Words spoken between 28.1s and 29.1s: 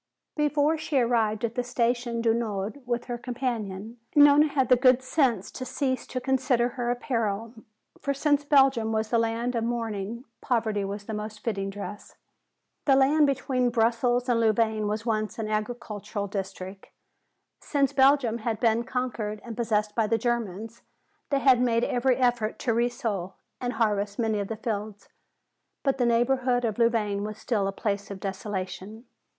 desolation.